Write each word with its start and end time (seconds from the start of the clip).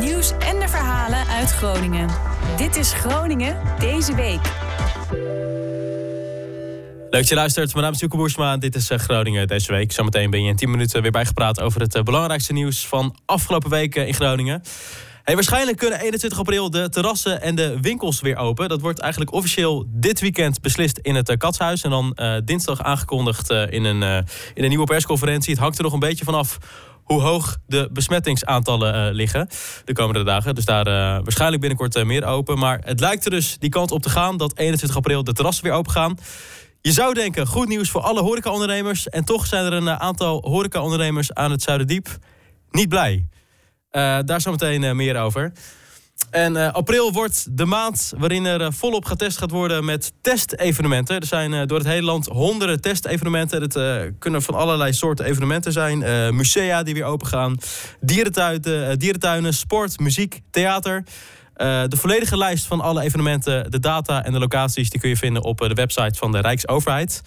nieuws 0.00 0.32
en 0.38 0.58
de 0.58 0.68
verhalen 0.68 1.26
uit 1.26 1.50
Groningen. 1.50 2.08
Dit 2.56 2.76
is 2.76 2.92
Groningen 2.92 3.56
deze 3.78 4.14
week. 4.14 4.40
Leuk 7.00 7.20
dat 7.20 7.28
je 7.28 7.34
luistert. 7.34 7.72
Mijn 7.72 7.84
naam 7.84 7.92
is 7.92 8.00
Joeke 8.00 8.16
Boersma. 8.16 8.56
Dit 8.56 8.74
is 8.74 8.90
eh, 8.90 8.98
Groningen 8.98 9.46
deze 9.46 9.72
week. 9.72 9.92
Zometeen 9.92 10.30
ben 10.30 10.42
je 10.42 10.48
in 10.48 10.56
10 10.56 10.70
minuten 10.70 11.02
weer 11.02 11.10
bijgepraat 11.10 11.60
over 11.60 11.80
het 11.80 11.94
eh, 11.94 12.02
belangrijkste 12.02 12.52
nieuws 12.52 12.86
van 12.86 13.16
afgelopen 13.26 13.70
weken 13.70 14.06
in 14.06 14.14
Groningen. 14.14 14.62
Hey, 15.22 15.34
waarschijnlijk 15.34 15.76
kunnen 15.76 16.00
21 16.00 16.38
april 16.38 16.70
de 16.70 16.88
terrassen 16.88 17.42
en 17.42 17.54
de 17.54 17.80
winkels 17.80 18.20
weer 18.20 18.36
open. 18.36 18.68
Dat 18.68 18.80
wordt 18.80 18.98
eigenlijk 18.98 19.32
officieel 19.32 19.84
dit 19.88 20.20
weekend 20.20 20.60
beslist 20.60 20.98
in 20.98 21.14
het 21.14 21.36
Katshuis. 21.36 21.82
En 21.82 21.90
dan 21.90 22.16
dinsdag 22.44 22.82
aangekondigd 22.82 23.50
in, 23.50 23.84
een, 23.84 24.02
in 24.54 24.62
een 24.62 24.68
nieuwe 24.68 24.84
persconferentie. 24.84 25.52
Het 25.52 25.62
hangt 25.62 25.78
er 25.78 25.84
nog 25.84 25.92
een 25.92 25.98
beetje 25.98 26.24
vanaf 26.24 26.58
hoe 27.12 27.20
hoog 27.20 27.56
de 27.66 27.88
besmettingsaantallen 27.92 29.14
liggen 29.14 29.48
de 29.84 29.92
komende 29.92 30.24
dagen. 30.24 30.54
Dus 30.54 30.64
daar 30.64 30.84
waarschijnlijk 31.22 31.60
binnenkort 31.60 32.04
meer 32.04 32.24
open. 32.24 32.58
Maar 32.58 32.80
het 32.84 33.00
lijkt 33.00 33.24
er 33.24 33.30
dus 33.30 33.58
die 33.58 33.70
kant 33.70 33.90
op 33.90 34.02
te 34.02 34.10
gaan 34.10 34.36
dat 34.36 34.58
21 34.58 34.96
april 34.98 35.24
de 35.24 35.32
terrassen 35.32 35.64
weer 35.64 35.72
open 35.72 35.92
gaan. 35.92 36.18
Je 36.80 36.92
zou 36.92 37.14
denken, 37.14 37.46
goed 37.46 37.68
nieuws 37.68 37.90
voor 37.90 38.00
alle 38.00 38.20
horecaondernemers. 38.20 39.08
En 39.08 39.24
toch 39.24 39.46
zijn 39.46 39.64
er 39.64 39.72
een 39.72 39.88
eh, 39.88 39.96
aantal 39.96 40.40
horecaondernemers 40.48 41.34
aan 41.34 41.50
het 41.50 41.62
Zuiderdiep 41.62 42.08
niet 42.70 42.88
blij. 42.88 43.26
Uh, 43.92 44.18
daar 44.24 44.40
zometeen 44.40 44.96
meer 44.96 45.20
over. 45.20 45.52
En 46.30 46.56
uh, 46.56 46.72
april 46.72 47.12
wordt 47.12 47.56
de 47.56 47.64
maand 47.64 48.12
waarin 48.18 48.44
er 48.44 48.72
volop 48.72 49.04
getest 49.04 49.38
gaat 49.38 49.50
worden 49.50 49.84
met 49.84 50.12
testevenementen. 50.20 51.20
Er 51.20 51.26
zijn 51.26 51.66
door 51.66 51.78
het 51.78 51.86
hele 51.86 52.06
land 52.06 52.26
honderden 52.26 52.80
testevenementen. 52.80 53.62
Het 53.62 53.78
kunnen 54.18 54.42
van 54.42 54.54
allerlei 54.54 54.92
soorten 54.92 55.24
evenementen 55.24 55.72
zijn. 55.72 55.98
musea 56.34 56.82
die 56.82 56.94
weer 56.94 57.04
open 57.04 57.26
gaan. 57.26 57.56
Dierentuinen, 58.00 58.98
dierentuinen, 58.98 59.54
sport, 59.54 59.98
muziek, 59.98 60.40
theater. 60.50 61.04
Eh, 61.60 61.82
de 61.88 61.96
volledige 61.96 62.36
lijst 62.36 62.66
van 62.66 62.80
alle 62.80 63.02
evenementen, 63.02 63.70
de 63.70 63.78
data 63.78 64.24
en 64.24 64.32
de 64.32 64.38
locaties... 64.38 64.90
die 64.90 65.00
kun 65.00 65.08
je 65.08 65.16
vinden 65.16 65.42
op 65.42 65.60
eh, 65.60 65.68
de 65.68 65.74
website 65.74 66.18
van 66.18 66.32
de 66.32 66.40
Rijksoverheid. 66.40 67.22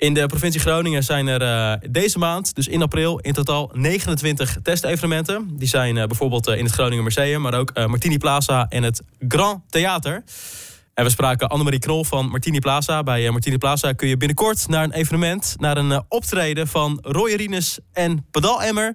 In 0.00 0.14
de 0.14 0.26
provincie 0.26 0.60
Groningen 0.60 1.02
zijn 1.02 1.28
er 1.28 1.42
uh, 1.42 1.90
deze 1.90 2.18
maand, 2.18 2.54
dus 2.54 2.68
in 2.68 2.82
april, 2.82 3.18
in 3.18 3.32
totaal 3.32 3.70
29 3.72 4.56
testevenementen. 4.62 5.48
Die 5.52 5.68
zijn 5.68 5.96
uh, 5.96 6.04
bijvoorbeeld 6.04 6.48
uh, 6.48 6.56
in 6.56 6.64
het 6.64 6.72
Groningen 6.72 7.04
Museum, 7.04 7.40
maar 7.40 7.54
ook 7.54 7.74
Martini 7.74 8.18
Plaza 8.18 8.66
en 8.68 8.82
het 8.82 9.02
Grand 9.28 9.60
Theater. 9.68 10.22
En 10.94 11.04
we 11.04 11.10
spraken 11.10 11.48
Annemarie 11.48 11.78
Knol 11.78 12.04
van 12.04 12.28
Martini 12.28 12.58
Plaza. 12.58 13.02
Bij 13.02 13.30
Martini 13.30 13.58
Plaza 13.58 13.92
kun 13.92 14.08
je 14.08 14.16
binnenkort 14.16 14.68
naar 14.68 14.84
een 14.84 14.92
evenement, 14.92 15.54
naar 15.58 15.76
een 15.76 16.02
optreden 16.08 16.68
van 16.68 16.98
Roy 17.02 17.34
Rines 17.34 17.78
en 17.92 18.26
Pedalemmer 18.30 18.94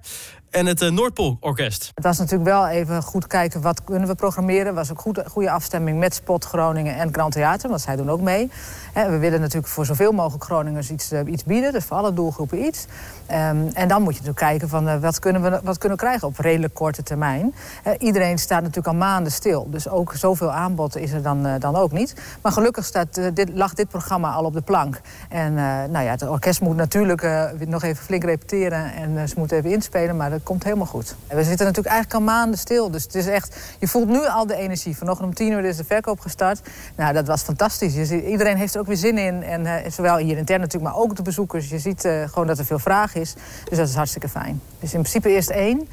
en 0.50 0.66
het 0.66 0.82
uh, 0.82 0.90
Noordpoolorkest. 0.90 1.90
Het 1.94 2.04
was 2.04 2.18
natuurlijk 2.18 2.50
wel 2.50 2.68
even 2.68 3.02
goed 3.02 3.26
kijken 3.26 3.60
wat 3.60 3.84
kunnen 3.84 4.08
we 4.08 4.14
programmeren. 4.14 4.74
was 4.74 4.90
ook 4.90 5.00
goed, 5.00 5.22
goede 5.26 5.50
afstemming 5.50 5.98
met 5.98 6.14
Spot 6.14 6.44
Groningen 6.44 6.96
en 6.96 7.08
Grand 7.12 7.32
Theater, 7.32 7.68
want 7.68 7.80
zij 7.80 7.96
doen 7.96 8.10
ook 8.10 8.20
mee. 8.20 8.50
we 8.94 9.18
willen 9.18 9.40
natuurlijk 9.40 9.66
voor 9.66 9.86
zoveel 9.86 10.12
mogelijk 10.12 10.44
Groningers 10.44 10.90
iets, 10.90 11.12
uh, 11.12 11.20
iets 11.26 11.44
bieden, 11.44 11.72
dus 11.72 11.84
voor 11.84 11.96
alle 11.96 12.12
doelgroepen 12.12 12.64
iets. 12.64 12.86
Um, 13.30 13.70
en 13.74 13.88
dan 13.88 14.02
moet 14.02 14.16
je 14.16 14.20
natuurlijk 14.20 14.38
kijken 14.38 14.68
van 14.68 14.88
uh, 14.88 14.96
wat, 14.96 15.18
kunnen 15.18 15.42
we, 15.42 15.60
wat 15.62 15.78
kunnen 15.78 15.98
krijgen 15.98 16.28
op 16.28 16.38
redelijk 16.38 16.74
korte 16.74 17.02
termijn. 17.02 17.54
iedereen 17.98 18.38
staat 18.38 18.60
natuurlijk 18.60 18.86
al 18.86 18.94
maanden 18.94 19.32
stil, 19.32 19.70
dus 19.70 19.88
ook 19.88 20.12
zoveel 20.14 20.50
aanbod 20.50 20.96
is 20.96 21.12
er 21.12 21.22
dan, 21.22 21.58
dan 21.58 21.76
ook 21.76 21.92
niet. 21.92 22.14
Maar 22.42 22.52
gelukkig 22.52 22.84
staat, 22.84 23.20
dit, 23.34 23.50
lag 23.54 23.74
dit 23.74 23.88
programma 23.88 24.32
al 24.32 24.44
op 24.44 24.52
de 24.52 24.60
plank. 24.60 25.00
En 25.28 25.54
nou 25.90 26.04
ja, 26.04 26.10
het 26.10 26.28
orkest 26.28 26.60
moet 26.60 26.76
natuurlijk 26.76 27.48
nog 27.66 27.82
even 27.82 28.04
flink 28.04 28.24
repeteren 28.24 28.92
en 28.92 29.28
ze 29.28 29.34
moeten 29.38 29.56
even 29.56 29.70
inspelen, 29.70 30.16
maar 30.16 30.42
komt 30.46 30.64
helemaal 30.64 30.86
goed. 30.86 31.14
We 31.28 31.44
zitten 31.44 31.66
natuurlijk 31.66 31.94
eigenlijk 31.94 32.14
al 32.14 32.34
maanden 32.34 32.58
stil. 32.58 32.90
Dus 32.90 33.02
het 33.02 33.14
is 33.14 33.26
echt, 33.26 33.56
je 33.78 33.88
voelt 33.88 34.08
nu 34.08 34.26
al 34.26 34.46
de 34.46 34.54
energie. 34.54 34.96
Vanochtend 34.96 35.28
om 35.28 35.34
tien 35.34 35.52
uur 35.52 35.64
is 35.64 35.76
de 35.76 35.84
verkoop 35.84 36.20
gestart. 36.20 36.60
Nou, 36.96 37.12
dat 37.12 37.26
was 37.26 37.42
fantastisch. 37.42 37.94
Je 37.94 38.04
ziet, 38.04 38.24
iedereen 38.24 38.56
heeft 38.56 38.74
er 38.74 38.80
ook 38.80 38.86
weer 38.86 38.96
zin 38.96 39.18
in. 39.18 39.42
En 39.42 39.64
uh, 39.64 39.74
zowel 39.90 40.16
hier 40.16 40.36
intern 40.36 40.60
natuurlijk, 40.60 40.92
maar 40.92 41.02
ook 41.02 41.16
de 41.16 41.22
bezoekers. 41.22 41.68
Je 41.68 41.78
ziet 41.78 42.04
uh, 42.04 42.28
gewoon 42.28 42.46
dat 42.46 42.58
er 42.58 42.64
veel 42.64 42.78
vraag 42.78 43.14
is. 43.14 43.34
Dus 43.68 43.78
dat 43.78 43.88
is 43.88 43.94
hartstikke 43.94 44.28
fijn. 44.28 44.60
Dus 44.80 44.94
in 44.94 45.00
principe 45.00 45.28
eerst 45.28 45.50
één 45.50 45.88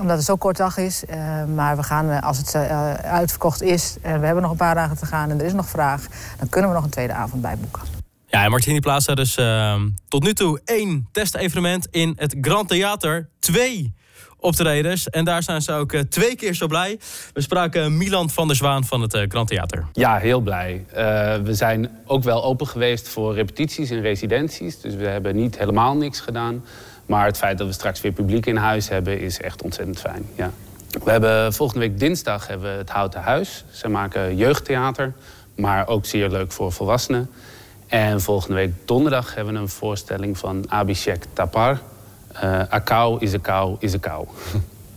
omdat 0.00 0.16
het 0.16 0.26
zo 0.26 0.36
kort 0.36 0.56
dag 0.56 0.76
is. 0.76 1.02
Uh, 1.10 1.44
maar 1.54 1.76
we 1.76 1.82
gaan, 1.82 2.20
als 2.20 2.38
het 2.38 2.54
uitverkocht 3.02 3.62
is... 3.62 3.96
en 4.02 4.20
we 4.20 4.26
hebben 4.26 4.42
nog 4.42 4.50
een 4.50 4.56
paar 4.56 4.74
dagen 4.74 4.96
te 4.96 5.06
gaan 5.06 5.30
en 5.30 5.38
er 5.38 5.46
is 5.46 5.52
nog 5.52 5.68
vraag... 5.68 6.06
dan 6.38 6.48
kunnen 6.48 6.70
we 6.70 6.76
nog 6.76 6.84
een 6.84 6.90
tweede 6.90 7.12
avond 7.12 7.42
bijboeken. 7.42 7.95
Ja, 8.36 8.44
en 8.44 8.50
Martini 8.50 8.80
Plaza 8.80 9.14
dus 9.14 9.38
uh, 9.38 9.74
tot 10.08 10.22
nu 10.22 10.32
toe 10.32 10.60
één 10.64 11.08
testevenement 11.12 11.86
in 11.90 12.12
het 12.16 12.36
Grand 12.40 12.68
Theater. 12.68 13.28
Twee 13.38 13.94
optredens. 14.38 15.08
En 15.08 15.24
daar 15.24 15.42
zijn 15.42 15.62
ze 15.62 15.72
ook 15.72 15.92
uh, 15.92 16.00
twee 16.00 16.36
keer 16.36 16.54
zo 16.54 16.66
blij. 16.66 16.98
We 17.32 17.40
spraken 17.40 17.96
Milan 17.96 18.30
van 18.30 18.46
der 18.46 18.56
Zwaan 18.56 18.84
van 18.84 19.00
het 19.00 19.14
uh, 19.14 19.22
Grand 19.28 19.48
Theater. 19.48 19.86
Ja, 19.92 20.16
heel 20.16 20.40
blij. 20.40 20.84
Uh, 20.88 20.96
we 21.36 21.54
zijn 21.54 21.90
ook 22.06 22.22
wel 22.22 22.44
open 22.44 22.66
geweest 22.66 23.08
voor 23.08 23.34
repetities 23.34 23.90
en 23.90 24.00
residenties. 24.00 24.80
Dus 24.80 24.94
we 24.94 25.06
hebben 25.06 25.36
niet 25.36 25.58
helemaal 25.58 25.96
niks 25.96 26.20
gedaan. 26.20 26.64
Maar 27.06 27.26
het 27.26 27.38
feit 27.38 27.58
dat 27.58 27.66
we 27.66 27.72
straks 27.72 28.00
weer 28.00 28.12
publiek 28.12 28.46
in 28.46 28.56
huis 28.56 28.88
hebben... 28.88 29.20
is 29.20 29.40
echt 29.40 29.62
ontzettend 29.62 30.00
fijn, 30.00 30.26
ja. 30.34 30.50
We 31.04 31.10
hebben 31.10 31.52
volgende 31.52 31.88
week 31.88 31.98
dinsdag 31.98 32.46
hebben 32.46 32.72
we 32.72 32.78
het 32.78 32.90
Houten 32.90 33.20
Huis. 33.20 33.64
Ze 33.70 33.88
maken 33.88 34.36
jeugdtheater, 34.36 35.14
maar 35.54 35.88
ook 35.88 36.06
zeer 36.06 36.28
leuk 36.30 36.52
voor 36.52 36.72
volwassenen. 36.72 37.30
En 37.86 38.20
volgende 38.20 38.54
week 38.54 38.72
donderdag 38.84 39.34
hebben 39.34 39.54
we 39.54 39.60
een 39.60 39.68
voorstelling 39.68 40.38
van 40.38 40.64
Abhishek 40.68 41.24
Tapar. 41.32 41.80
Uh, 42.34 42.42
a 42.72 42.82
cow 42.84 43.22
is 43.22 43.34
a 43.34 43.38
cow 43.38 43.76
is 43.78 44.00
cow. 44.00 44.28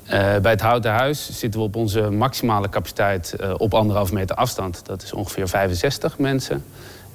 Uh, 0.05 0.37
bij 0.41 0.51
het 0.51 0.61
Houten 0.61 0.91
Huis 0.91 1.39
zitten 1.39 1.59
we 1.59 1.65
op 1.65 1.75
onze 1.75 2.09
maximale 2.09 2.69
capaciteit 2.69 3.35
uh, 3.39 3.53
op 3.57 3.73
anderhalve 3.73 4.13
meter 4.13 4.35
afstand. 4.35 4.85
Dat 4.85 5.03
is 5.03 5.13
ongeveer 5.13 5.47
65 5.47 6.17
mensen. 6.17 6.65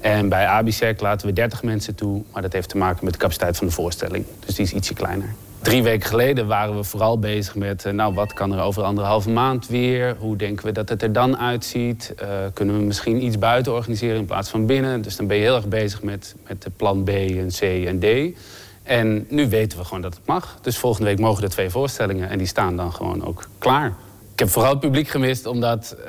En 0.00 0.28
bij 0.28 0.46
Abhishek 0.46 1.00
laten 1.00 1.26
we 1.26 1.32
30 1.32 1.62
mensen 1.62 1.94
toe, 1.94 2.22
maar 2.32 2.42
dat 2.42 2.52
heeft 2.52 2.68
te 2.68 2.76
maken 2.76 3.04
met 3.04 3.12
de 3.12 3.18
capaciteit 3.18 3.56
van 3.56 3.66
de 3.66 3.72
voorstelling. 3.72 4.24
Dus 4.46 4.54
die 4.54 4.64
is 4.64 4.72
ietsje 4.72 4.94
kleiner. 4.94 5.34
Drie 5.64 5.82
weken 5.82 6.08
geleden 6.08 6.47
waren 6.47 6.76
we 6.76 6.84
vooral 6.84 7.19
bezig 7.19 7.54
met... 7.54 7.84
nou, 7.92 8.14
wat 8.14 8.32
kan 8.32 8.52
er 8.52 8.62
over 8.62 8.82
anderhalve 8.82 9.30
maand 9.30 9.66
weer? 9.66 10.16
Hoe 10.19 10.36
denken 10.36 10.66
we 10.66 10.72
dat 10.72 10.88
het 10.88 11.02
er 11.02 11.12
dan 11.12 11.38
uitziet? 11.38 12.14
Uh, 12.22 12.28
kunnen 12.52 12.78
we 12.78 12.84
misschien 12.84 13.25
iets 13.25 13.38
buiten 13.38 13.72
organiseren 13.72 14.16
in 14.16 14.25
plaats 14.25 14.50
van 14.50 14.66
binnen? 14.66 15.02
Dus 15.02 15.16
dan 15.16 15.26
ben 15.26 15.36
je 15.36 15.42
heel 15.42 15.54
erg 15.54 15.69
bezig 15.69 16.02
met, 16.02 16.34
met 16.48 16.66
plan 16.76 17.04
B 17.04 17.08
en 17.08 17.48
C 17.48 17.60
en 17.60 17.98
D. 17.98 18.36
En 18.82 19.26
nu 19.28 19.48
weten 19.48 19.78
we 19.78 19.84
gewoon 19.84 20.02
dat 20.02 20.14
het 20.14 20.26
mag. 20.26 20.58
Dus 20.62 20.78
volgende 20.78 21.08
week 21.08 21.19
mogen 21.19 21.42
er 21.42 21.50
twee 21.50 21.70
voorstellingen 21.70 22.28
en 22.28 22.38
die 22.38 22.46
staan 22.46 22.76
dan 22.76 22.92
gewoon 22.92 23.25
ook 23.25 23.48
klaar. 23.58 23.94
Ik 24.34 24.40
heb 24.40 24.48
vooral 24.48 24.70
het 24.70 24.80
publiek 24.80 25.08
gemist, 25.08 25.46
omdat 25.46 25.96
uh, 26.04 26.08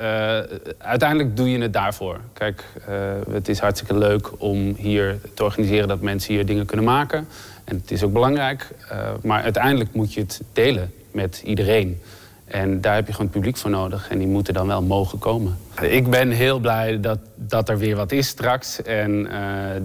uiteindelijk 0.78 1.36
doe 1.36 1.50
je 1.50 1.58
het 1.58 1.72
daarvoor. 1.72 2.20
Kijk, 2.32 2.64
uh, 2.88 2.94
het 3.30 3.48
is 3.48 3.58
hartstikke 3.58 3.98
leuk 3.98 4.30
om 4.40 4.74
hier 4.74 5.18
te 5.34 5.44
organiseren 5.44 5.88
dat 5.88 6.00
mensen 6.00 6.34
hier 6.34 6.46
dingen 6.46 6.66
kunnen 6.66 6.86
maken. 6.86 7.28
En 7.64 7.76
het 7.76 7.90
is 7.90 8.02
ook 8.02 8.12
belangrijk, 8.12 8.68
uh, 8.92 8.98
maar 9.22 9.42
uiteindelijk 9.42 9.94
moet 9.94 10.14
je 10.14 10.20
het 10.20 10.40
delen 10.52 10.92
met 11.10 11.42
iedereen. 11.44 12.00
En 12.46 12.80
daar 12.80 12.94
heb 12.94 13.06
je 13.06 13.12
gewoon 13.12 13.26
het 13.26 13.36
publiek 13.36 13.56
voor 13.56 13.70
nodig. 13.70 14.08
En 14.10 14.18
die 14.18 14.26
moeten 14.26 14.54
dan 14.54 14.66
wel 14.66 14.82
mogen 14.82 15.18
komen. 15.18 15.58
Ik 15.80 16.10
ben 16.10 16.30
heel 16.30 16.58
blij 16.58 17.00
dat, 17.00 17.18
dat 17.34 17.68
er 17.68 17.78
weer 17.78 17.96
wat 17.96 18.12
is 18.12 18.28
straks. 18.28 18.82
En 18.82 19.10
uh, 19.10 19.30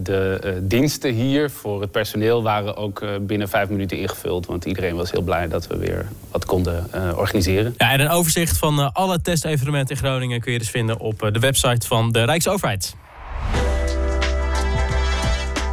de 0.04 0.42
uh, 0.46 0.52
diensten 0.62 1.14
hier 1.14 1.50
voor 1.50 1.82
het 1.82 1.92
personeel 1.92 2.44
waren 2.44 2.76
ook 2.76 3.02
uh, 3.02 3.10
binnen 3.22 3.50
vijf 3.50 3.70
minuten 3.70 3.98
ingevuld. 3.98 4.46
Want 4.46 4.66
iedereen 4.66 4.96
was 4.96 5.12
heel 5.12 5.22
blij 5.22 5.48
dat 5.48 5.68
we 5.68 5.78
weer 5.78 6.08
wat 6.32 6.46
konden 6.46 6.86
organiseren. 7.16 7.74
Ja, 7.78 7.92
en 7.92 8.00
een 8.00 8.10
overzicht 8.10 8.58
van 8.58 8.94
alle 8.94 9.22
testevenementen 9.22 9.96
in 9.96 10.02
Groningen 10.02 10.42
kun 10.42 10.52
je 10.52 10.60
dus 10.60 10.70
vinden 10.70 11.00
op 11.00 11.30
de 11.32 11.40
website 11.40 11.88
van 11.88 12.12
de 12.12 12.24
Rijksoverheid. 12.24 12.96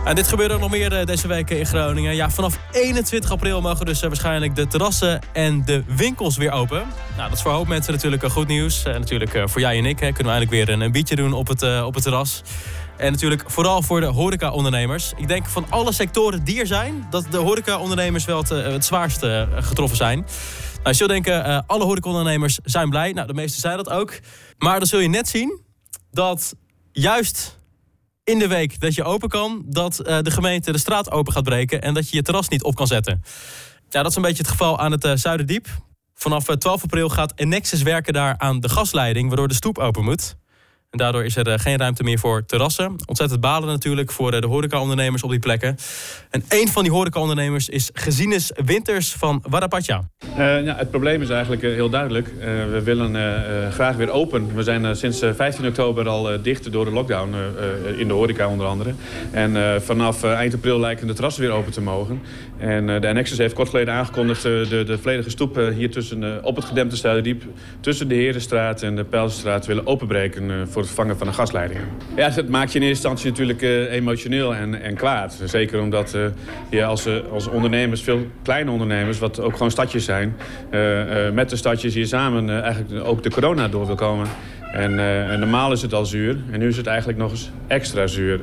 En 0.09 0.15
dit 0.15 0.29
gebeurt 0.29 0.53
ook 0.53 0.61
nog 0.61 0.71
meer 0.71 0.93
eh, 0.93 1.07
deze 1.07 1.29
week 1.29 1.51
in 1.51 1.67
Groningen. 1.67 2.15
Ja, 2.15 2.31
vanaf 2.31 2.59
21 2.73 3.31
april 3.31 3.61
mogen 3.61 3.87
dus 3.87 4.01
eh, 4.03 4.09
waarschijnlijk 4.09 4.55
de 4.55 4.67
terrassen 4.67 5.21
en 5.33 5.65
de 5.65 5.85
winkels 5.87 6.37
weer 6.37 6.51
open. 6.51 6.87
Nou, 7.17 7.29
dat 7.29 7.39
is 7.39 7.43
voor 7.43 7.53
hoop 7.53 7.67
mensen 7.69 7.93
natuurlijk 7.93 8.25
goed 8.25 8.47
nieuws. 8.47 8.85
En 8.85 9.01
natuurlijk 9.01 9.43
voor 9.45 9.61
jij 9.61 9.79
en 9.79 9.85
ik 9.85 9.99
hè, 9.99 10.13
kunnen 10.13 10.33
we 10.33 10.39
eindelijk 10.39 10.51
weer 10.51 10.69
een, 10.69 10.81
een 10.81 10.93
biertje 10.93 11.17
doen 11.17 11.33
op 11.33 11.49
het, 11.49 11.83
op 11.83 11.95
het 11.95 12.03
terras. 12.03 12.43
En 12.97 13.13
natuurlijk 13.13 13.43
vooral 13.47 13.83
voor 13.83 14.01
de 14.01 14.07
horeca-ondernemers. 14.07 15.13
Ik 15.17 15.29
denk 15.29 15.47
van 15.47 15.67
alle 15.69 15.93
sectoren 15.93 16.45
die 16.45 16.61
er 16.61 16.67
zijn... 16.67 17.07
dat 17.11 17.27
de 17.31 17.39
horeca-ondernemers 17.39 18.25
wel 18.25 18.39
het, 18.39 18.49
het 18.49 18.85
zwaarst 18.85 19.27
getroffen 19.59 19.97
zijn. 19.97 20.19
Nou, 20.19 20.89
je 20.89 20.95
zult 20.95 21.11
denken, 21.11 21.67
alle 21.67 21.85
horeca-ondernemers 21.85 22.59
zijn 22.65 22.91
blij. 22.91 23.13
Nou, 23.13 23.27
de 23.27 23.35
meeste 23.35 23.61
zijn 23.61 23.77
dat 23.77 23.91
ook. 23.91 24.19
Maar 24.59 24.79
dan 24.79 24.89
zul 24.89 25.01
je 25.01 25.09
net 25.09 25.29
zien 25.29 25.61
dat 26.11 26.55
juist 26.93 27.58
in 28.29 28.39
de 28.39 28.49
week 28.49 28.81
dat 28.81 28.95
je 28.95 29.05
open 29.05 29.29
kan, 29.29 29.63
dat 29.67 30.01
uh, 30.01 30.19
de 30.23 30.31
gemeente 30.31 30.73
de 30.73 30.79
straat 30.79 31.11
open 31.11 31.33
gaat 31.33 31.45
breken 31.45 31.83
en 31.83 31.95
dat 31.95 32.11
je 32.11 32.17
je 32.17 32.23
terras 32.23 32.49
niet 32.49 32.63
op 32.63 32.75
kan 32.75 32.87
zetten. 32.87 33.23
Ja, 33.89 34.03
dat 34.03 34.11
is 34.11 34.17
een 34.17 34.23
beetje 34.23 34.43
het 34.43 34.51
geval 34.51 34.79
aan 34.79 34.93
het 34.93 35.05
uh, 35.05 35.13
Zuiderdiep. 35.15 35.67
Vanaf 36.15 36.45
12 36.45 36.77
eh, 36.77 36.83
april 36.83 37.09
gaat 37.09 37.33
Enexis 37.35 37.83
werken 37.83 38.13
daar 38.13 38.35
aan 38.39 38.61
de 38.61 38.69
gasleiding, 38.69 39.29
waardoor 39.29 39.49
de 39.49 39.55
stoep 39.55 39.79
open 39.79 40.05
moet. 40.05 40.37
En 40.91 40.99
daardoor 40.99 41.25
is 41.25 41.37
er 41.37 41.59
geen 41.59 41.77
ruimte 41.77 42.03
meer 42.03 42.19
voor 42.19 42.45
terrassen. 42.45 42.95
Ontzettend 43.07 43.41
balen 43.41 43.69
natuurlijk 43.69 44.11
voor 44.11 44.41
de 44.41 44.47
horecaondernemers 44.47 45.23
op 45.23 45.31
die 45.31 45.39
plekken. 45.39 45.77
En 46.31 46.45
een 46.49 46.69
van 46.69 46.83
die 46.83 46.93
horecaondernemers 46.93 47.69
is 47.69 47.91
Gezienes 47.93 48.53
Winters 48.65 49.13
van 49.13 49.43
Warapatja. 49.49 50.09
ja, 50.37 50.75
het 50.77 50.91
probleem 50.91 51.23
is 51.23 51.29
eigenlijk 51.29 51.63
heel 51.63 51.91
duidelijk. 51.91 52.29
we 52.71 52.81
willen 52.85 53.15
graag 53.73 53.97
weer 53.97 54.11
open. 54.11 54.55
We 54.55 54.63
zijn 54.63 54.97
sinds 54.97 55.19
15 55.35 55.67
oktober 55.67 56.09
al 56.09 56.43
dicht 56.43 56.73
door 56.73 56.85
de 56.85 56.91
lockdown 56.91 57.35
in 57.97 58.09
de 58.09 58.15
horeca 58.15 58.49
onder 58.49 58.67
andere. 58.67 58.95
En 59.31 59.83
vanaf 59.83 60.23
eind 60.23 60.55
april 60.55 60.81
lijken 60.81 61.07
de 61.07 61.13
terrassen 61.13 61.43
weer 61.43 61.53
open 61.53 61.73
te 61.73 61.81
mogen. 61.81 62.21
En 62.59 62.87
de 62.87 63.09
Annexus 63.09 63.39
heeft 63.39 63.55
kort 63.55 63.69
geleden 63.69 63.95
aangekondigd 63.95 64.43
de, 64.43 64.83
de 64.87 64.99
volledige 64.99 65.31
stoep 65.31 65.57
hier 65.75 65.91
tussen, 65.91 66.45
op 66.45 66.57
het 66.57 66.65
gedempte 66.65 66.97
Zuiderdiep... 66.97 67.43
tussen 67.81 68.09
de 68.09 68.15
Herenstraat 68.15 68.83
en 68.83 68.97
de 68.97 69.05
Pelsenstraat 69.05 69.67
willen 69.67 69.87
openbreken 69.87 70.69
het 70.79 70.87
vervangen 70.87 71.19
van 71.19 71.27
de 71.27 71.33
gasleidingen. 71.33 71.85
Ja, 72.17 72.29
dat 72.29 72.49
maakt 72.49 72.73
je 72.73 72.79
in 72.79 72.87
eerste 72.87 73.09
instantie 73.09 73.31
natuurlijk 73.31 73.91
emotioneel 73.93 74.55
en, 74.55 74.83
en 74.83 74.95
kwaad. 74.95 75.43
Zeker 75.45 75.81
omdat 75.81 76.17
je 76.71 76.85
als, 76.85 77.09
als 77.31 77.49
ondernemers, 77.49 78.03
veel 78.03 78.27
kleine 78.43 78.71
ondernemers, 78.71 79.19
wat 79.19 79.41
ook 79.41 79.53
gewoon 79.53 79.71
stadjes 79.71 80.05
zijn... 80.05 80.37
met 81.35 81.51
de 81.51 81.57
stadjes 81.57 81.95
hier 81.95 82.07
samen 82.07 82.63
eigenlijk 82.63 83.07
ook 83.07 83.23
de 83.23 83.31
corona 83.31 83.69
door 83.69 83.87
wil 83.87 83.95
komen... 83.95 84.27
En, 84.73 84.95
normaal 85.39 85.73
is 85.73 85.83
het 85.83 85.95
al 85.95 86.07
zuur. 86.07 86.37
En 86.51 86.59
nu 86.59 86.69
is 86.69 86.77
het 86.77 86.87
eigenlijk 86.87 87.19
nog 87.19 87.31
eens 87.31 87.51
extra 87.67 88.07
zuur 88.07 88.41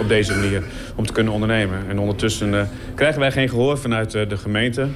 op 0.00 0.08
deze 0.08 0.34
manier 0.34 0.62
om 0.94 1.06
te 1.06 1.12
kunnen 1.12 1.32
ondernemen. 1.32 1.78
En 1.88 1.98
ondertussen 1.98 2.68
krijgen 2.94 3.20
wij 3.20 3.32
geen 3.32 3.48
gehoor 3.48 3.78
vanuit 3.78 4.10
de 4.10 4.36
gemeente. 4.36 4.88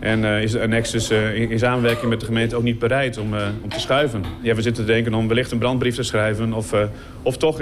En 0.00 0.22
uh, 0.22 0.42
is 0.42 0.52
Nexus 0.52 1.10
uh, 1.10 1.34
in, 1.34 1.50
in, 1.50 1.58
samenwerking 1.58 2.08
met 2.08 2.20
de 2.20 2.26
gemeente 2.26 2.56
ook 2.56 2.62
niet 2.62 2.78
bereid 2.78 3.18
om, 3.18 3.34
uh, 3.34 3.46
om 3.62 3.68
te 3.68 3.80
schuiven. 3.80 4.24
Ja, 4.42 4.54
we 4.54 4.62
zitten 4.62 4.84
te 4.84 4.92
denken 4.92 5.14
om 5.14 5.28
wellicht 5.28 5.50
een 5.50 5.58
brandbrief 5.58 5.94
te 5.94 6.02
schrijven... 6.02 6.52
of, 6.52 6.74
of 7.22 7.36
toch 7.36 7.60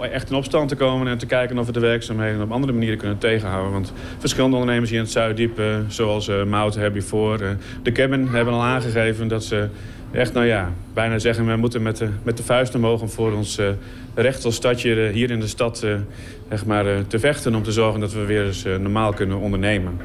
echt 0.00 0.30
in 0.30 0.36
opstand 0.36 0.68
te 0.68 0.76
komen 0.76 1.08
en 1.08 1.18
te 1.18 1.26
kijken 1.26 1.58
of 1.58 1.66
we 1.66 1.72
de 1.72 1.80
werkzaamheden 1.80 2.42
op 2.42 2.52
andere 2.52 2.72
manieren 2.72 2.98
kunnen 2.98 3.18
tegenhouden. 3.18 3.72
Want 3.72 3.92
verschillende 4.18 4.56
ondernemers 4.56 4.90
hier 4.90 4.98
in 4.98 5.04
het 5.04 5.14
Zuiddiep, 5.14 5.60
zoals 5.88 6.30
Mout, 6.46 6.74
Herbivore, 6.74 7.56
de 7.82 7.92
Cabin... 7.92 8.26
hebben 8.26 8.54
al 8.54 8.62
aangegeven 8.62 9.28
dat 9.28 9.44
ze 9.44 9.68
echt, 10.10 10.32
nou 10.32 10.46
ja, 10.46 10.72
bijna 10.94 11.18
zeggen... 11.18 11.46
we 11.46 11.56
moeten 11.56 11.82
met 11.82 11.96
de, 11.96 12.08
met 12.22 12.36
de 12.36 12.42
vuist 12.42 12.74
omhoog 12.74 13.00
om 13.00 13.08
voor 13.08 13.32
ons 13.32 13.60
recht 14.14 14.44
als 14.44 14.54
stadje 14.54 15.10
hier 15.12 15.30
in 15.30 15.40
de 15.40 15.46
stad 15.46 15.86
maar, 16.66 17.06
te 17.06 17.18
vechten... 17.18 17.54
om 17.54 17.62
te 17.62 17.72
zorgen 17.72 18.00
dat 18.00 18.12
we 18.12 18.24
weer 18.24 18.46
eens 18.46 18.64
normaal 18.64 19.12
kunnen 19.12 19.38
ondernemen. 19.38 20.00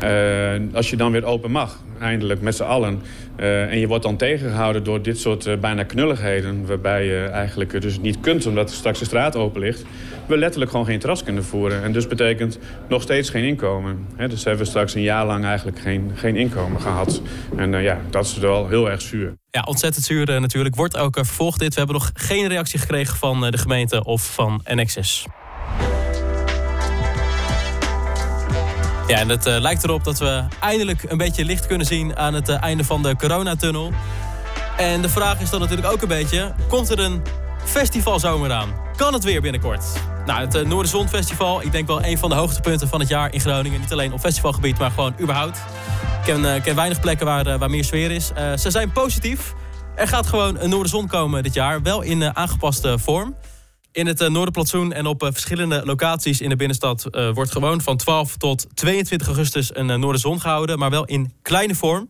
als 0.74 0.90
je 0.90 0.96
dan 0.96 1.12
weer 1.12 1.26
open 1.26 1.52
mag, 1.52 1.78
eindelijk 2.00 2.42
met 2.42 2.56
z'n 2.56 2.64
allen... 2.64 3.02
en 3.36 3.80
je 3.80 3.88
wordt 3.88 4.04
dan 4.04 4.18
tegengehouden 4.18 4.84
door 4.84 5.02
dit 5.02 5.20
soort 5.20 5.60
bijna 5.62 5.84
knulligheden... 5.84 6.66
waarbij 6.66 7.06
je 7.06 7.24
eigenlijk 7.24 7.82
dus 7.82 8.00
niet 8.00 8.20
kunt 8.20 8.46
omdat 8.46 8.72
straks 8.72 9.00
de 9.00 9.06
straat 9.06 9.36
open 9.36 9.62
ligt... 9.62 9.86
we 10.26 10.38
letterlijk 10.38 10.72
gewoon 10.72 10.86
geen 10.86 11.00
terras 11.00 11.24
kunnen 11.24 11.44
voeren. 11.44 11.84
En 11.84 11.92
dus 11.92 12.08
betekent 12.08 12.60
nog 12.88 13.02
steeds 13.02 13.30
geen 13.30 13.44
inkomen. 13.44 14.08
dus 14.18 14.44
hebben 14.44 14.64
we 14.64 14.70
straks 14.70 14.94
een 14.94 15.02
jaar 15.02 15.26
lang 15.26 15.46
eigenlijk 15.46 15.80
geen, 15.80 16.12
geen 16.16 16.36
inkomen 16.36 16.82
gehad. 16.82 17.22
En 17.56 17.82
ja, 17.82 18.02
dat 18.10 18.26
is 18.26 18.38
wel 18.38 18.68
heel 18.68 18.90
erg 18.90 19.02
zuur. 19.02 19.34
Ja, 19.50 19.62
ontzettend 19.62 20.06
zuur 20.06 20.42
natuurlijk. 20.42 20.76
Wordt 20.76 20.98
ook 20.98 21.16
vervolgd 21.16 21.60
dit. 21.60 21.74
We 21.74 21.78
hebben 21.78 21.96
nog 21.96 22.12
geen 22.14 22.48
reactie 22.48 22.80
gekregen 22.80 23.18
van 23.18 23.52
de 23.52 23.58
gemeente 23.58 24.04
of 24.04 24.34
van 24.34 24.62
NXS. 24.64 25.26
Ja, 29.08 29.20
en 29.20 29.30
het 29.30 29.48
uh, 29.48 29.60
lijkt 29.60 29.84
erop 29.84 30.04
dat 30.04 30.20
we 30.20 30.44
eindelijk 30.60 31.04
een 31.08 31.18
beetje 31.18 31.46
licht 31.46 31.68
kunnen 31.68 31.88
zien 31.88 32.18
aan 32.18 32.34
het 32.34 32.50
uh, 32.50 32.62
einde 32.62 32.84
van 32.84 33.04
de 33.04 33.16
coronatunnel. 33.16 33.92
En 34.78 35.02
de 35.02 35.10
vraag 35.10 35.42
is 35.42 35.50
dan 35.50 35.60
natuurlijk 35.60 35.92
ook 35.92 36.02
een 36.02 36.08
beetje, 36.08 36.54
komt 36.68 36.90
er 36.90 37.00
een 37.00 37.22
festivalzomer 37.64 38.52
aan? 38.52 38.74
Kan 38.96 39.14
het 39.14 39.24
weer 39.24 39.42
binnenkort? 39.42 39.86
Nou, 40.26 40.42
het 40.42 40.56
uh, 40.56 40.66
Noorderzon 40.66 41.10
Festival, 41.10 41.62
ik 41.62 41.72
denk 41.72 41.88
wel 41.88 42.04
een 42.04 42.18
van 42.18 42.30
de 42.30 42.36
hoogtepunten 42.36 42.88
van 42.88 43.00
het 43.00 43.10
jaar 43.10 43.34
in 43.34 43.40
Groningen. 43.40 43.80
Niet 43.80 43.92
alleen 43.92 44.14
op 44.14 44.20
festivalgebied, 44.20 44.78
maar 44.78 44.92
gewoon 44.92 45.16
überhaupt. 45.20 45.58
Ik 45.58 46.34
ken, 46.34 46.62
ken 46.62 46.76
weinig 46.76 47.00
plekken 47.00 47.26
waar, 47.26 47.58
waar 47.58 47.70
meer 47.70 47.84
sfeer 47.84 48.12
is. 48.12 48.28
ze 48.56 48.72
zijn 48.72 48.92
positief. 48.92 49.54
Er 49.96 50.08
gaat 50.08 50.28
gewoon 50.28 50.60
een 50.60 50.70
Noorderzon 50.70 51.08
komen 51.08 51.44
dit 51.44 51.54
jaar, 51.54 51.82
wel 51.82 52.02
in 52.02 52.36
aangepaste 52.36 53.00
vorm. 53.00 53.36
In 53.94 54.08
het 54.08 54.22
uh, 54.22 54.30
Noorderplantsoen 54.30 54.94
en 54.94 55.06
op 55.06 55.24
uh, 55.24 55.30
verschillende 55.32 55.82
locaties 55.86 56.42
in 56.42 56.50
de 56.50 56.56
binnenstad 56.56 57.06
uh, 57.12 57.34
wordt 57.34 57.52
gewoon 57.52 57.82
van 57.82 57.98
12 57.98 58.38
tot 58.38 58.68
22 58.74 59.28
augustus 59.28 59.76
een 59.76 60.00
Noorderzon 60.00 60.42
gehouden, 60.42 60.80
maar 60.80 60.90
wel 60.90 61.06
in 61.06 61.34
kleine 61.42 61.76
vorm. 61.76 62.10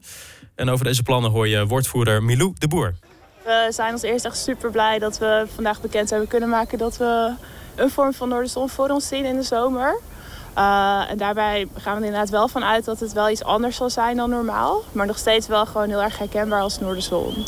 En 0.56 0.70
over 0.70 0.86
deze 0.86 1.04
plannen 1.04 1.32
hoor 1.32 1.48
je 1.48 1.66
woordvoerder 1.66 2.24
Milou 2.24 2.54
de 2.58 2.68
Boer. 2.68 2.96
We 3.44 3.68
zijn 3.70 3.92
als 3.92 4.02
eerst 4.02 4.26
echt 4.26 4.38
super 4.38 4.72
blij 4.72 5.00
dat 5.00 5.18
we 5.18 5.46
vandaag 5.56 5.82
bekend 5.82 6.10
hebben 6.10 6.28
kunnen 6.28 6.50
maken 6.50 6.78
dat 6.78 6.98
we 6.98 7.34
een 7.76 7.90
vorm 7.90 8.14
van 8.14 8.30
Noorderzon 8.30 8.70
voor 8.70 8.90
ons 8.90 9.08
zien 9.08 9.26
in 9.26 9.36
de 9.36 9.44
zomer. 9.44 10.00
en 11.08 11.18
daarbij 11.18 11.68
gaan 11.78 11.94
we 11.96 12.00
er 12.00 12.06
inderdaad 12.06 12.30
wel 12.30 12.48
van 12.48 12.64
uit 12.64 12.86
dat 12.86 13.00
het 13.00 13.14
wel 13.14 13.30
iets 13.30 13.44
anders 13.44 13.76
zal 13.76 13.90
zijn 13.90 14.18
dan 14.18 14.30
normaal, 14.30 14.84
maar 14.92 15.06
nog 15.06 15.18
steeds 15.18 15.48
wel 15.48 15.66
gewoon 15.66 15.90
heel 15.90 16.04
erg 16.04 16.18
herkenbaar 16.18 16.62
als 16.62 16.80
Noorderzon. 16.80 17.46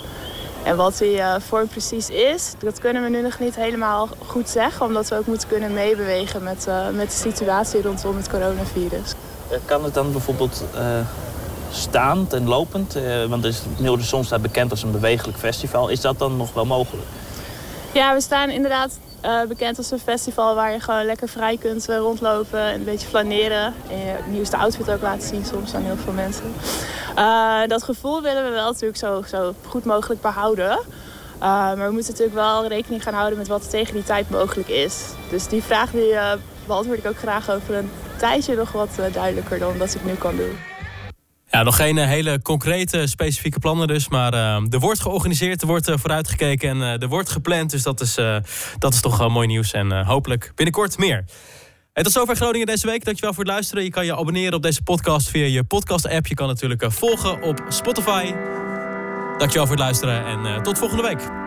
En 0.65 0.75
wat 0.75 0.97
die 0.97 1.17
uh, 1.17 1.35
vorm 1.39 1.67
precies 1.67 2.09
is, 2.09 2.53
dat 2.59 2.79
kunnen 2.79 3.03
we 3.03 3.09
nu 3.09 3.21
nog 3.21 3.39
niet 3.39 3.56
helemaal 3.56 4.09
goed 4.27 4.50
zeggen. 4.50 4.85
Omdat 4.85 5.07
we 5.07 5.17
ook 5.17 5.25
moeten 5.25 5.47
kunnen 5.47 5.73
meebewegen 5.73 6.44
met, 6.44 6.65
uh, 6.67 6.89
met 6.89 7.09
de 7.09 7.15
situatie 7.15 7.81
rondom 7.81 8.15
het 8.15 8.29
coronavirus. 8.29 9.13
Kan 9.65 9.83
het 9.83 9.94
dan 9.94 10.12
bijvoorbeeld 10.12 10.63
uh, 10.75 10.81
staand 11.71 12.33
en 12.33 12.47
lopend? 12.47 12.97
want 13.29 13.45
is 13.45 13.62
Nieuwe 13.77 14.03
Zon 14.03 14.23
staat 14.23 14.41
bekend 14.41 14.71
als 14.71 14.83
een 14.83 14.91
bewegelijk 14.91 15.38
festival. 15.38 15.89
Is 15.89 16.01
dat 16.01 16.19
dan 16.19 16.38
nog 16.38 16.53
wel 16.53 16.65
mogelijk? 16.65 17.07
Ja, 17.91 18.13
we 18.13 18.21
staan 18.21 18.50
inderdaad 18.50 18.97
uh, 19.25 19.42
bekend 19.48 19.77
als 19.77 19.92
een 19.92 20.00
festival 20.00 20.56
waar 20.56 20.72
je 20.72 20.80
gewoon 20.80 21.06
lekker 21.06 21.30
vrij 21.30 21.57
kunt 21.57 21.89
uh, 21.89 21.98
rondlopen 21.98 22.60
en 22.60 22.74
een 22.74 22.83
beetje 22.83 23.07
flaneren. 23.07 23.74
En 23.89 23.98
je 23.98 24.16
nieuwste 24.27 24.57
outfit 24.57 24.92
ook 24.92 25.01
laten 25.01 25.27
zien 25.27 25.45
soms 25.45 25.74
aan 25.74 25.81
heel 25.81 25.98
veel 25.98 26.13
mensen. 26.13 26.54
Uh, 27.18 27.68
dat 27.68 27.83
gevoel 27.83 28.22
willen 28.22 28.44
we 28.44 28.50
wel 28.50 28.72
natuurlijk 28.72 28.98
zo, 28.98 29.22
zo 29.27 29.54
goed 29.68 29.86
mogelijk 29.86 30.22
behouden. 30.22 30.80
maar 31.39 31.88
we 31.88 31.92
moeten 31.94 32.12
natuurlijk 32.12 32.38
wel 32.38 32.68
rekening 32.68 33.04
gaan 33.04 33.13
houden 33.13 33.38
met 33.38 33.48
wat 33.48 33.63
er 33.63 33.69
tegen 33.69 33.94
die 33.94 34.04
tijd 34.04 34.30
mogelijk 34.30 34.69
is. 34.69 35.04
Dus 35.30 35.48
die 35.48 35.63
vraag 35.63 35.92
die, 35.92 36.16
beantwoord 36.68 36.98
ik 36.98 37.07
ook 37.07 37.18
graag 37.18 37.51
over 37.51 37.75
een 37.75 37.92
tijdje 38.18 38.56
nog 38.56 38.71
wat 38.71 38.89
duidelijker 39.12 39.60
dan 39.60 39.78
dat 39.78 39.95
ik 39.95 40.06
nu 40.06 40.13
kan 40.13 40.36
doen. 40.36 40.75
Ja, 41.56 41.63
nog 41.63 41.75
geen 41.75 41.98
eh, 41.98 42.07
hele 42.07 42.42
concrete, 42.42 43.07
specifieke 43.07 43.60
plannen 43.60 43.88
dus. 43.88 44.07
Maar 44.07 44.34
uh, 44.34 44.40
er 44.69 44.80
wordt 44.80 45.02
georganiseerd, 45.02 45.62
er 45.62 45.68
wordt 45.68 45.90
uh, 45.90 45.96
vooruitgekeken 45.98 46.69
en 46.69 47.02
er 47.02 47.07
wordt 47.07 47.30
gepland. 47.30 47.72
Dus 47.72 47.84
dat 47.84 48.02
is, 48.02 48.16
dat 48.78 48.94
is 48.94 49.02
toch 49.02 49.30
mooi 49.30 49.48
nieuws. 49.48 49.72
En 49.72 50.06
hopelijk 50.06 50.52
binnenkort 50.56 50.98
meer. 50.98 51.25
En 51.94 52.04
tot 52.04 52.12
zover 52.12 52.36
Groningen 52.36 52.68
deze 52.68 52.88
week. 52.88 53.06
Dankjewel 53.06 53.34
voor 53.34 53.44
het 53.44 53.54
luisteren. 53.54 53.84
Je 53.84 53.90
kan 53.90 54.06
je 54.06 54.16
abonneren 54.16 54.54
op 54.54 54.62
deze 54.62 54.84
podcast 54.84 55.30
via 55.30 55.46
je 55.46 55.63
podcast-app. 55.63 56.28
Je 56.28 56.36
kan 56.36 56.47
natuurlijk 56.47 56.85
volgen 56.88 57.42
op 57.42 57.62
Spotify. 57.69 58.33
Dankjewel 59.38 59.68
voor 59.68 59.76
het 59.76 59.85
luisteren 59.85 60.26
en 60.26 60.64
tot 60.64 60.78
volgende 60.78 61.04
week. 61.04 61.44